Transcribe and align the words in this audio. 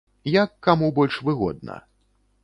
Як 0.43 0.53
каму 0.67 0.87
больш 0.99 1.17
выгодна. 1.27 1.75